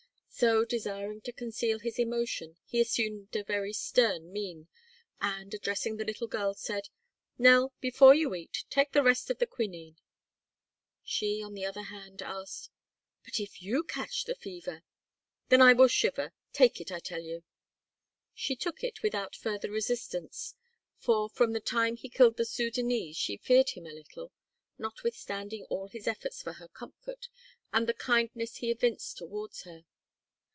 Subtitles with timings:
[0.33, 4.69] So, desiring to conceal his emotion, he assumed a very stern mien
[5.19, 6.89] and, addressing the little girl, said:
[7.37, 9.97] "Nell, before you eat, take the rest of the quinine."
[11.03, 12.71] She, on the other hand, asked:
[13.23, 14.81] "But if you catch the fever?"
[15.49, 16.31] "Then I will shiver.
[16.53, 17.43] Take it, I tell you."
[18.33, 20.55] She took it without further resistance,
[20.97, 24.31] for from the time he killed the Sudânese she feared him a little,
[24.79, 27.27] notwithstanding all his efforts for her comfort
[27.71, 29.83] and the kindness he evinced towards her.